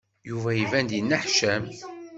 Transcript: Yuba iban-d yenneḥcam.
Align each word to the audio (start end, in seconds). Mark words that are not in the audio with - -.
Yuba 0.29 0.49
iban-d 0.55 0.91
yenneḥcam. 0.95 1.63